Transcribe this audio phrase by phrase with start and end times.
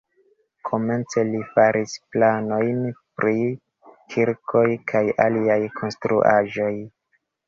[0.67, 2.79] Komence li faris planojn
[3.19, 3.33] pri
[4.13, 6.71] kirkoj kaj aliaj konstruaĵoj.